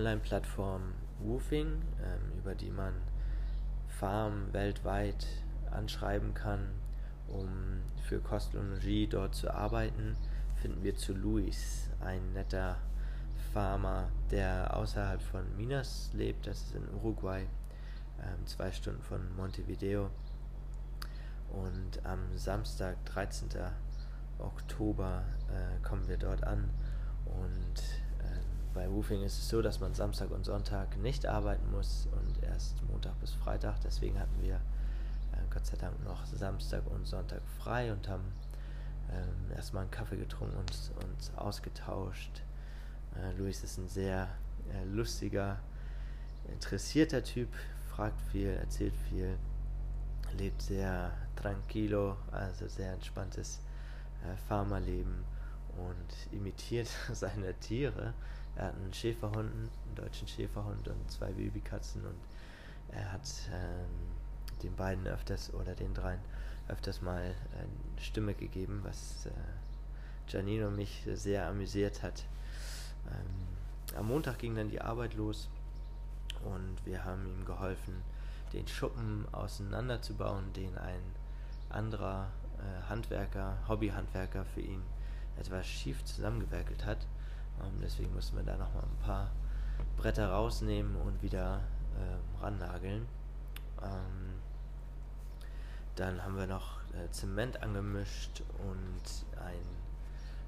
Online-Plattform 0.00 0.94
Woofing, 1.18 1.66
ähm, 1.66 2.38
über 2.38 2.54
die 2.54 2.70
man 2.70 2.94
Farmen 3.98 4.50
weltweit 4.54 5.26
anschreiben 5.70 6.32
kann, 6.32 6.70
um 7.28 7.82
für 8.08 8.18
Kost 8.20 8.52
dort 9.10 9.34
zu 9.34 9.52
arbeiten, 9.52 10.16
finden 10.56 10.82
wir 10.82 10.96
zu 10.96 11.12
Luis, 11.12 11.90
ein 12.00 12.32
netter 12.32 12.78
Farmer, 13.52 14.08
der 14.30 14.74
außerhalb 14.74 15.20
von 15.20 15.44
Minas 15.58 16.10
lebt, 16.14 16.46
das 16.46 16.62
ist 16.62 16.74
in 16.74 16.88
Uruguay, 16.94 17.44
ähm, 18.22 18.46
zwei 18.46 18.72
Stunden 18.72 19.02
von 19.02 19.20
Montevideo. 19.36 20.08
Und 21.50 22.06
am 22.06 22.20
Samstag, 22.36 22.96
13. 23.04 23.48
Oktober, 24.38 25.24
äh, 25.50 25.86
kommen 25.86 26.08
wir 26.08 26.16
dort 26.16 26.42
an. 26.44 26.70
Und 27.26 27.99
Woofing 28.92 29.22
ist 29.22 29.38
es 29.38 29.48
so, 29.48 29.62
dass 29.62 29.80
man 29.80 29.94
Samstag 29.94 30.30
und 30.30 30.44
Sonntag 30.44 30.96
nicht 30.98 31.26
arbeiten 31.26 31.70
muss 31.70 32.08
und 32.12 32.42
erst 32.42 32.76
Montag 32.88 33.18
bis 33.20 33.32
Freitag. 33.32 33.80
Deswegen 33.82 34.18
hatten 34.18 34.40
wir 34.40 34.54
äh, 34.54 35.38
Gott 35.50 35.66
sei 35.66 35.76
Dank 35.76 36.02
noch 36.04 36.26
Samstag 36.26 36.82
und 36.86 37.06
Sonntag 37.06 37.42
frei 37.58 37.92
und 37.92 38.08
haben 38.08 38.32
ähm, 39.12 39.54
erstmal 39.54 39.82
einen 39.82 39.90
Kaffee 39.90 40.16
getrunken 40.16 40.56
und 40.56 40.70
uns 41.04 41.32
ausgetauscht. 41.36 42.42
Äh, 43.16 43.36
Luis 43.36 43.62
ist 43.64 43.78
ein 43.78 43.88
sehr 43.88 44.28
äh, 44.72 44.84
lustiger, 44.84 45.58
interessierter 46.48 47.22
Typ, 47.22 47.48
fragt 47.88 48.20
viel, 48.30 48.48
erzählt 48.48 48.94
viel, 49.08 49.36
lebt 50.36 50.62
sehr 50.62 51.12
tranquilo, 51.36 52.16
also 52.30 52.68
sehr 52.68 52.92
entspanntes 52.92 53.60
äh, 54.24 54.36
Farmerleben 54.48 55.24
und 55.76 56.34
imitiert 56.34 56.88
seine 57.12 57.54
Tiere. 57.54 58.14
Er 58.56 58.66
hat 58.66 58.74
einen 58.74 58.92
Schäferhund, 58.92 59.50
einen 59.52 59.94
deutschen 59.94 60.28
Schäferhund 60.28 60.86
und 60.88 61.10
zwei 61.10 61.32
Babykatzen 61.32 62.04
und 62.04 62.18
er 62.92 63.12
hat 63.12 63.28
ähm, 63.52 64.60
den 64.62 64.74
beiden 64.76 65.06
öfters 65.06 65.52
oder 65.54 65.74
den 65.74 65.94
dreien 65.94 66.20
öfters 66.68 67.02
mal 67.02 67.22
eine 67.22 68.02
Stimme 68.02 68.34
gegeben, 68.34 68.80
was 68.84 69.26
äh, 69.26 69.30
und 70.68 70.76
mich 70.76 71.06
sehr 71.14 71.46
amüsiert 71.46 72.02
hat. 72.02 72.24
Ähm, 73.08 73.96
am 73.96 74.06
Montag 74.06 74.38
ging 74.38 74.54
dann 74.54 74.68
die 74.68 74.80
Arbeit 74.80 75.14
los 75.14 75.48
und 76.44 76.76
wir 76.84 77.04
haben 77.04 77.26
ihm 77.26 77.44
geholfen, 77.44 77.94
den 78.52 78.66
Schuppen 78.68 79.26
auseinanderzubauen, 79.32 80.52
den 80.52 80.76
ein 80.78 81.02
anderer 81.68 82.30
äh, 82.58 82.88
Handwerker, 82.88 83.56
Hobbyhandwerker 83.68 84.44
für 84.44 84.60
ihn 84.60 84.82
etwas 85.38 85.66
schief 85.66 86.04
zusammengewerkelt 86.04 86.84
hat. 86.84 87.06
Ähm, 87.62 87.80
deswegen 87.82 88.14
mussten 88.14 88.36
wir 88.36 88.44
da 88.44 88.56
nochmal 88.56 88.84
ein 88.84 89.04
paar 89.04 89.30
Bretter 89.96 90.30
rausnehmen 90.30 90.96
und 90.96 91.22
wieder 91.22 91.60
äh, 91.96 92.42
rannageln. 92.42 93.06
Ähm, 93.82 94.40
dann 95.96 96.22
haben 96.22 96.36
wir 96.36 96.46
noch 96.46 96.80
äh, 96.94 97.10
Zement 97.10 97.62
angemischt 97.62 98.42
und 98.58 99.40
einen 99.40 99.76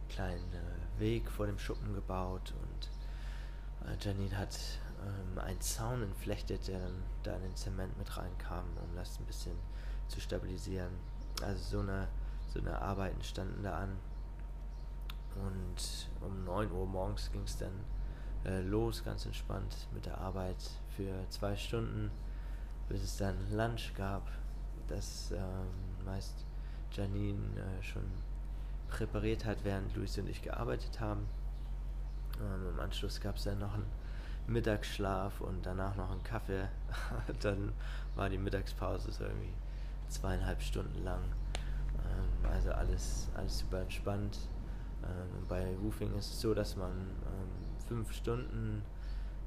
kleinen 0.09 0.53
äh, 0.53 1.01
Weg 1.01 1.31
vor 1.31 1.47
dem 1.47 1.59
Schuppen 1.59 1.95
gebaut 1.95 2.55
und 2.63 3.89
äh, 3.89 3.97
Janine 4.01 4.37
hat 4.37 4.59
ähm, 5.03 5.39
einen 5.39 5.61
Zaun 5.61 6.03
entflechtet, 6.03 6.69
der 6.69 6.79
dann 6.81 7.03
da 7.23 7.35
in 7.37 7.43
den 7.43 7.57
Zement 7.57 7.97
mit 7.99 8.17
reinkam, 8.17 8.65
um 8.83 8.97
das 8.97 9.19
ein 9.19 9.27
bisschen 9.27 9.57
zu 10.09 10.21
stabilisieren. 10.21 10.93
Also 11.43 11.63
so 11.63 11.81
eine, 11.81 12.09
so 12.53 12.61
eine 12.61 12.81
Arbeiten 12.81 13.23
standen 13.23 13.63
da 13.63 13.79
an. 13.79 13.97
Und 15.37 16.09
um 16.21 16.45
9 16.45 16.71
Uhr 16.73 16.87
morgens 16.87 17.31
ging 17.33 17.43
es 17.45 17.57
dann 17.57 17.73
äh, 18.45 18.61
los, 18.63 19.05
ganz 19.05 19.25
entspannt 19.27 19.89
mit 19.93 20.07
der 20.07 20.19
Arbeit 20.19 20.71
für 20.97 21.13
zwei 21.31 21.57
Stunden, 21.57 22.11
bis 22.89 23.03
es 23.03 23.17
dann 23.17 23.37
Lunch 23.51 23.95
gab, 23.95 24.29
das 24.89 25.31
ähm, 25.33 26.05
meist 26.05 26.45
Janine 26.93 27.39
äh, 27.57 27.83
schon 27.83 28.05
präpariert 28.89 29.45
hat, 29.45 29.59
während 29.65 29.95
Luis 29.97 30.19
und 30.19 30.29
ich 30.29 30.43
gearbeitet 30.43 31.01
haben. 31.01 31.27
Ähm, 32.41 32.69
Im 32.75 32.81
Anschluss 32.81 33.21
gab 33.21 33.37
es 33.37 33.45
dann 33.45 33.59
noch 33.59 33.75
einen 33.75 33.87
Mittagsschlaf 34.47 35.41
und 35.41 35.65
danach 35.65 35.97
noch 35.97 36.11
einen 36.11 36.23
Kaffee. 36.25 36.69
dann 37.41 37.73
war 38.15 38.29
die 38.29 38.39
Mittagspause 38.39 39.13
so 39.13 39.25
irgendwie 39.25 39.53
zweieinhalb 40.09 40.61
Stunden 40.61 41.03
lang. 41.05 41.23
Ähm, 41.97 42.51
also 42.51 42.73
alles, 42.73 43.29
alles 43.35 43.61
super 43.61 43.81
entspannt. 43.81 44.39
Ähm, 45.05 45.47
bei 45.49 45.77
Woofing 45.81 46.15
ist 46.17 46.33
es 46.33 46.41
so, 46.41 46.55
dass 46.55 46.77
man 46.77 46.91
ähm, 46.91 47.87
fünf 47.87 48.13
Stunden 48.13 48.83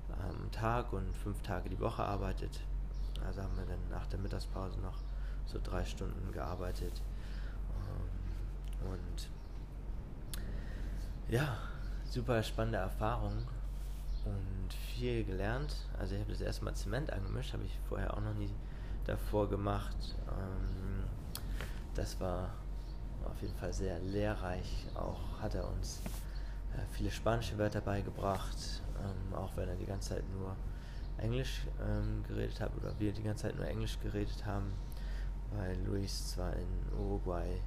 am 0.09 0.51
Tag 0.51 0.93
und 0.93 1.16
fünf 1.17 1.41
Tage 1.41 1.69
die 1.69 1.79
Woche 1.79 2.03
arbeitet. 2.03 2.61
Also 3.25 3.41
haben 3.41 3.55
wir 3.57 3.65
dann 3.65 3.79
nach 3.89 4.07
der 4.07 4.19
Mittagspause 4.19 4.79
noch 4.79 4.99
so 5.45 5.59
drei 5.61 5.83
Stunden 5.85 6.31
gearbeitet. 6.31 7.01
Ähm, 7.69 8.91
und 8.91 9.29
ja, 11.27 11.57
super 12.03 12.44
spannende 12.44 12.77
Erfahrung 12.77 13.47
und 14.25 14.73
viel 14.73 15.23
gelernt. 15.23 15.75
Also 15.99 16.15
ich 16.15 16.21
habe 16.21 16.31
das 16.31 16.41
erste 16.41 16.65
Mal 16.65 16.75
Zement 16.75 17.11
angemischt, 17.11 17.53
habe 17.53 17.63
ich 17.63 17.79
vorher 17.88 18.13
auch 18.13 18.21
noch 18.21 18.33
nie 18.33 18.53
davor 19.05 19.49
gemacht. 19.49 20.15
Ähm, 20.27 21.03
das 21.94 22.19
war 22.19 22.49
auf 23.25 23.41
jeden 23.41 23.56
Fall 23.56 23.74
sehr 23.74 24.00
lehrreich. 24.00 24.88
Auch 24.96 25.41
hat 25.41 25.56
er 25.56 25.68
uns 25.68 26.02
äh, 26.74 26.80
viele 26.91 27.12
spanische 27.12 27.58
Wörter 27.58 27.81
beigebracht, 27.81 28.81
ähm, 29.00 29.36
auch 29.36 29.56
wenn 29.56 29.69
er 29.69 29.75
die 29.75 29.86
ganze 29.86 30.16
Zeit 30.16 30.24
nur 30.38 30.56
Englisch 31.18 31.68
ähm, 31.81 32.24
geredet 32.28 32.59
hat 32.59 32.72
oder 32.75 32.94
wir 33.00 33.12
die 33.13 33.24
ganze 33.24 33.44
Zeit 33.44 33.56
nur 33.56 33.68
Englisch 33.68 34.00
geredet 34.02 34.46
haben, 34.46 34.74
weil 35.52 35.78
Luis 35.86 36.31
zwar 36.31 36.53
in 36.53 37.00
Uruguay 37.00 37.62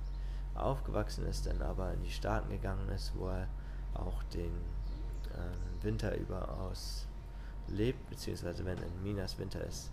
aufgewachsen 0.54 1.26
ist, 1.26 1.46
dann 1.46 1.62
aber 1.62 1.92
in 1.94 2.02
die 2.02 2.10
Staaten 2.10 2.50
gegangen 2.50 2.88
ist, 2.90 3.12
wo 3.16 3.28
er 3.28 3.48
auch 3.94 4.22
den 4.24 4.52
äh, 5.32 5.84
Winter 5.84 6.16
überaus 6.16 7.06
lebt, 7.68 8.08
beziehungsweise 8.10 8.64
wenn 8.64 8.78
in 8.78 9.02
Minas 9.02 9.38
Winter 9.38 9.64
ist, 9.64 9.90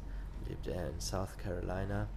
lebt 0.48 0.68
er 0.68 0.90
in 0.90 1.00
South 1.00 1.38
Carolina 1.38 2.08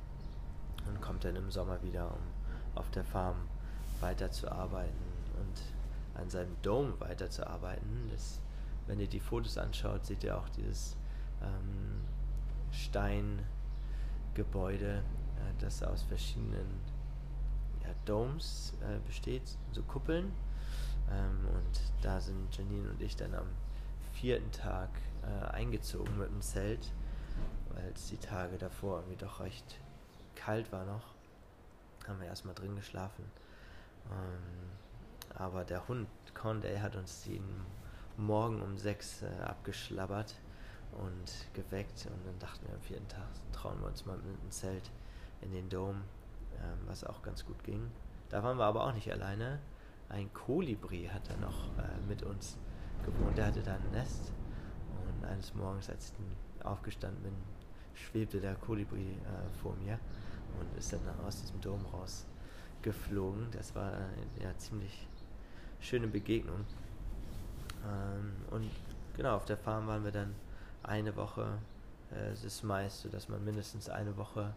und 0.87 1.01
kommt 1.01 1.25
dann 1.25 1.37
im 1.37 1.51
Sommer 1.51 1.83
wieder, 1.83 2.07
um 2.07 2.38
auf 2.75 2.91
der 2.91 3.05
Farm 3.05 3.37
weiterzuarbeiten 4.01 4.97
und 5.39 6.21
an 6.21 6.29
seinem 6.31 6.57
Dome 6.63 6.99
weiterzuarbeiten. 7.01 8.09
Das, 8.11 8.41
wenn 8.87 9.01
ihr 9.01 9.09
die 9.09 9.21
Fotos 9.21 9.59
anschaut, 9.59 10.07
seht 10.07 10.25
ihr 10.25 10.35
auch 10.37 10.49
dieses 10.51 10.97
ähm, 11.43 12.03
Steingebäude, 12.73 14.97
äh, 14.97 15.03
das 15.59 15.83
aus 15.83 16.03
verschiedenen 16.03 16.81
ja, 17.83 17.89
Domes 18.05 18.75
äh, 18.83 18.99
besteht, 19.07 19.57
so 19.73 19.83
Kuppeln. 19.83 20.33
Ähm, 21.11 21.49
und 21.55 21.81
da 22.03 22.21
sind 22.21 22.55
Janine 22.57 22.91
und 22.91 23.01
ich 23.01 23.17
dann 23.17 23.35
am 23.35 23.49
vierten 24.13 24.53
Tag 24.53 24.91
äh, 25.23 25.47
eingezogen 25.53 26.19
mit 26.19 26.29
dem 26.29 26.43
Zelt, 26.43 26.93
weil 27.71 27.91
es 27.95 28.09
die 28.09 28.19
Tage 28.19 28.59
davor 28.59 28.99
irgendwie 28.99 29.17
doch 29.17 29.41
recht 29.41 29.81
kalt 30.35 30.71
war 30.73 30.85
noch. 30.85 31.18
Haben 32.09 32.21
wir 32.21 32.27
erstmal 32.27 32.55
drin 32.55 32.75
geschlafen. 32.75 33.25
Ähm, 34.11 35.37
aber 35.37 35.65
der 35.65 35.87
Hund 35.87 36.09
Condé 36.35 36.81
hat 36.81 36.97
uns 36.97 37.25
den 37.25 37.45
Morgen 38.17 38.61
um 38.63 38.77
sechs 38.79 39.23
äh, 39.23 39.27
abgeschlabbert 39.43 40.35
und 40.93 41.55
geweckt 41.55 42.09
und 42.11 42.27
dann 42.27 42.39
dachten 42.39 42.67
wir 42.67 42.75
am 42.75 42.81
vierten 42.81 43.07
Tag 43.09 43.29
trauen 43.53 43.79
wir 43.81 43.89
uns 43.89 44.07
mal 44.07 44.17
mit 44.17 44.43
dem 44.43 44.51
Zelt 44.51 44.91
in 45.43 45.53
den 45.53 45.69
Dom 45.69 46.03
ähm, 46.61 46.79
was 46.87 47.05
auch 47.05 47.23
ganz 47.23 47.45
gut 47.45 47.63
ging. 47.65 47.91
Da 48.31 48.43
waren 48.43 48.59
wir 48.59 48.65
aber 48.65 48.85
auch 48.85 48.93
nicht 48.93 49.11
alleine. 49.13 49.61
Ein 50.09 50.33
Kolibri 50.33 51.09
hat 51.13 51.29
da 51.29 51.37
noch 51.37 51.69
äh, 51.79 52.09
mit 52.09 52.23
uns 52.23 52.57
gewohnt. 53.05 53.37
Der 53.39 53.47
hatte 53.47 53.63
da 53.63 53.75
ein 53.75 53.91
Nest. 53.93 54.33
Und 55.07 55.25
eines 55.25 55.55
Morgens, 55.55 55.89
als 55.89 56.13
ich 56.13 56.65
aufgestanden 56.65 57.23
bin, 57.23 57.35
schwebte 57.95 58.41
der 58.41 58.55
Kolibri 58.57 59.13
äh, 59.13 59.59
vor 59.63 59.75
mir 59.77 59.99
und 60.59 60.79
ist 60.79 60.93
dann 60.93 61.01
aus 61.27 61.41
diesem 61.41 61.61
Dom 61.61 61.85
rausgeflogen. 61.87 63.49
Das 63.53 63.75
war 63.75 63.93
eine 63.93 64.09
ja, 64.43 64.57
ziemlich 64.59 65.07
schöne 65.81 66.07
Begegnung. 66.07 66.65
Ähm, 67.85 68.33
und 68.51 68.71
genau, 69.17 69.37
auf 69.37 69.45
der 69.45 69.57
Farm 69.57 69.87
waren 69.87 70.05
wir 70.05 70.13
dann 70.13 70.35
eine 70.83 71.15
Woche. 71.17 71.59
Äh, 72.13 72.31
es 72.33 72.45
ist 72.45 72.63
meist 72.63 73.03
so, 73.03 73.09
dass 73.09 73.29
man 73.29 73.45
mindestens 73.45 73.89
eine 73.89 74.17
Woche, 74.17 74.55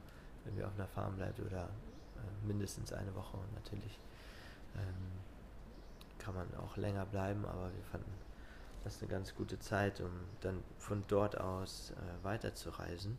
wir 0.56 0.68
auf 0.68 0.76
einer 0.76 0.88
Farm 0.88 1.16
bleibt 1.16 1.40
oder 1.40 1.64
äh, 1.64 2.48
mindestens 2.48 2.94
eine 2.94 3.14
Woche 3.16 3.38
und 3.38 3.54
natürlich 3.54 4.00
ähm, 4.76 5.12
kann 6.18 6.36
man 6.36 6.48
auch 6.56 6.78
länger 6.78 7.06
bleiben, 7.06 7.46
aber 7.46 7.72
wir 7.74 7.84
fanden 7.92 8.12
das 8.84 9.00
eine 9.00 9.10
ganz 9.10 9.36
gute 9.36 9.60
Zeit, 9.60 10.02
um 10.02 10.12
dann 10.42 10.64
von 10.78 11.04
dort 11.08 11.40
aus 11.40 11.92
äh, 11.92 12.24
weiterzureisen. 12.24 13.18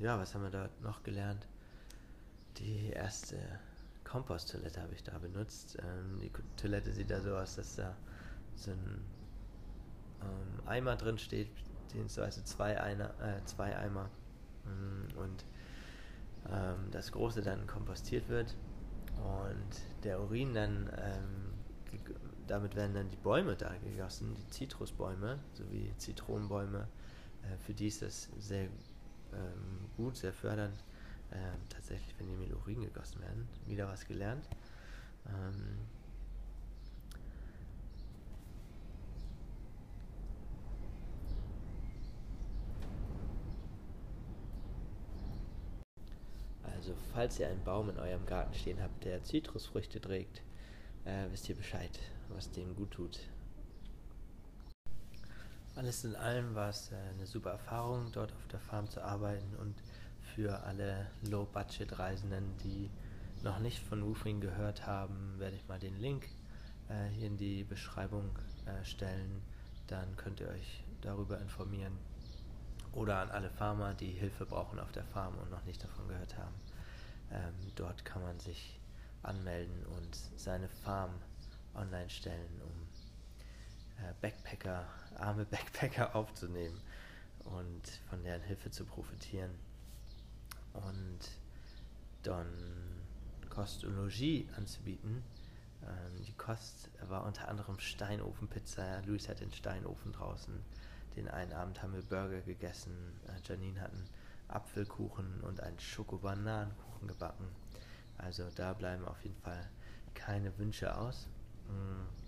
Ja, 0.00 0.18
was 0.18 0.34
haben 0.34 0.44
wir 0.44 0.50
dort 0.50 0.80
noch 0.80 1.02
gelernt? 1.02 1.46
Die 2.56 2.88
erste 2.88 3.36
Komposttoilette 4.02 4.80
habe 4.80 4.94
ich 4.94 5.02
da 5.02 5.18
benutzt. 5.18 5.76
Ähm, 5.78 6.18
die 6.20 6.30
Toilette 6.56 6.90
sieht 6.90 7.10
da 7.10 7.20
so 7.20 7.36
aus, 7.36 7.56
dass 7.56 7.76
da 7.76 7.94
so 8.56 8.70
ein 8.70 9.04
ähm, 10.22 10.66
Eimer 10.66 10.96
drin 10.96 11.18
steht, 11.18 11.50
beziehungsweise 11.82 12.42
zwei, 12.44 12.80
Einer, 12.80 13.10
äh, 13.20 13.44
zwei 13.44 13.76
Eimer 13.76 14.08
mm, 14.64 15.18
und 15.18 15.44
ähm, 16.50 16.90
das 16.92 17.12
große 17.12 17.42
dann 17.42 17.66
kompostiert 17.66 18.26
wird 18.30 18.56
und 19.16 20.02
der 20.02 20.18
Urin 20.22 20.54
dann, 20.54 20.90
ähm, 20.96 22.00
damit 22.46 22.74
werden 22.74 22.94
dann 22.94 23.10
die 23.10 23.18
Bäume 23.18 23.54
da 23.54 23.74
gegossen, 23.84 24.34
die 24.34 24.48
Zitrusbäume 24.48 25.40
sowie 25.52 25.92
Zitronenbäume. 25.98 26.88
Äh, 27.42 27.58
für 27.58 27.74
die 27.74 27.88
ist 27.88 28.00
das 28.00 28.30
sehr 28.38 28.70
ähm, 29.32 29.90
gut, 29.96 30.16
sehr 30.16 30.32
fördernd, 30.32 30.76
äh, 31.30 31.36
tatsächlich, 31.68 32.14
wenn 32.18 32.28
die 32.28 32.34
mit 32.34 32.50
gegossen 32.82 33.20
werden. 33.20 33.48
Wieder 33.66 33.88
was 33.88 34.06
gelernt. 34.06 34.48
Ähm, 35.26 35.78
Also, 46.80 46.94
falls 47.12 47.38
ihr 47.38 47.46
einen 47.48 47.62
Baum 47.62 47.90
in 47.90 47.98
eurem 47.98 48.24
Garten 48.24 48.54
stehen 48.54 48.80
habt, 48.80 49.04
der 49.04 49.22
Zitrusfrüchte 49.22 50.00
trägt, 50.00 50.40
äh, 51.04 51.26
wisst 51.30 51.48
ihr 51.50 51.54
Bescheid, 51.54 51.98
was 52.28 52.50
dem 52.52 52.74
gut 52.74 52.92
tut. 52.92 53.18
Alles 55.76 56.04
in 56.04 56.16
allem 56.16 56.54
war 56.54 56.68
es 56.68 56.90
äh, 56.90 56.96
eine 57.14 57.26
super 57.26 57.50
Erfahrung, 57.50 58.10
dort 58.12 58.32
auf 58.32 58.46
der 58.48 58.60
Farm 58.60 58.88
zu 58.90 59.02
arbeiten 59.02 59.54
und 59.56 59.74
für 60.34 60.62
alle 60.64 61.06
Low-Budget-Reisenden, 61.22 62.56
die 62.58 62.90
noch 63.42 63.58
nicht 63.58 63.78
von 63.80 64.04
Woofing 64.04 64.40
gehört 64.40 64.86
haben, 64.86 65.38
werde 65.38 65.56
ich 65.56 65.66
mal 65.68 65.78
den 65.78 65.98
Link 65.98 66.28
äh, 66.88 67.08
hier 67.10 67.28
in 67.28 67.36
die 67.36 67.64
Beschreibung 67.64 68.30
äh, 68.66 68.84
stellen. 68.84 69.42
Dann 69.86 70.16
könnt 70.16 70.40
ihr 70.40 70.48
euch 70.48 70.84
darüber 71.00 71.40
informieren. 71.40 71.96
Oder 72.92 73.18
an 73.20 73.30
alle 73.30 73.50
Farmer, 73.50 73.94
die 73.94 74.10
Hilfe 74.10 74.44
brauchen 74.46 74.78
auf 74.78 74.92
der 74.92 75.04
Farm 75.04 75.34
und 75.38 75.50
noch 75.50 75.64
nicht 75.64 75.82
davon 75.82 76.08
gehört 76.08 76.36
haben. 76.36 76.54
Ähm, 77.32 77.54
dort 77.76 78.04
kann 78.04 78.22
man 78.22 78.38
sich 78.40 78.78
anmelden 79.22 79.86
und 79.86 80.16
seine 80.36 80.68
Farm 80.68 81.10
online 81.74 82.10
stellen, 82.10 82.60
um 82.62 82.89
Backpacker, 84.20 84.86
arme 85.16 85.44
Backpacker 85.50 86.14
aufzunehmen 86.14 86.80
und 87.44 87.82
von 88.08 88.22
deren 88.22 88.42
Hilfe 88.42 88.70
zu 88.70 88.84
profitieren. 88.84 89.50
Und 90.72 91.18
dann 92.22 92.46
Kost 93.48 93.84
und 93.84 93.96
Logis 93.96 94.46
anzubieten. 94.56 95.22
Ähm, 95.82 96.24
die 96.24 96.32
Kost 96.32 96.90
war 97.08 97.24
unter 97.24 97.48
anderem 97.48 97.78
Steinofenpizza. 97.78 99.00
Luis 99.06 99.28
hat 99.28 99.40
den 99.40 99.52
Steinofen 99.52 100.12
draußen. 100.12 100.54
Den 101.16 101.28
einen 101.28 101.52
Abend 101.52 101.82
haben 101.82 101.94
wir 101.94 102.02
Burger 102.02 102.40
gegessen. 102.42 103.20
Äh, 103.26 103.40
Janine 103.46 103.80
hat 103.80 103.92
einen 103.92 104.08
Apfelkuchen 104.48 105.40
und 105.42 105.60
einen 105.60 105.78
Schokobananenkuchen 105.80 107.08
gebacken. 107.08 107.48
Also 108.18 108.48
da 108.54 108.72
bleiben 108.74 109.04
auf 109.06 109.22
jeden 109.22 109.40
Fall 109.40 109.68
keine 110.14 110.56
Wünsche 110.58 110.96
aus. 110.96 111.28
Mm. 111.68 112.19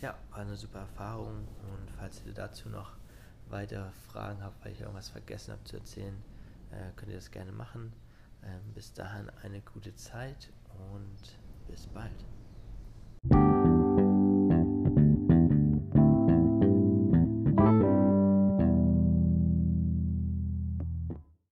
Ja, 0.00 0.18
war 0.30 0.38
eine 0.38 0.56
super 0.56 0.78
Erfahrung 0.78 1.46
und 1.58 1.90
falls 1.98 2.24
ihr 2.24 2.32
dazu 2.32 2.70
noch 2.70 2.96
weitere 3.50 3.90
Fragen 4.08 4.42
habt, 4.42 4.64
weil 4.64 4.72
ich 4.72 4.80
irgendwas 4.80 5.10
vergessen 5.10 5.52
habe 5.52 5.64
zu 5.64 5.76
erzählen, 5.76 6.22
äh, 6.70 6.90
könnt 6.96 7.10
ihr 7.10 7.16
das 7.18 7.30
gerne 7.30 7.52
machen. 7.52 7.92
Ähm, 8.42 8.72
bis 8.72 8.94
dahin 8.94 9.28
eine 9.42 9.60
gute 9.60 9.94
Zeit 9.94 10.50
und 10.68 11.18
bis 11.66 11.86
bald. 11.86 12.24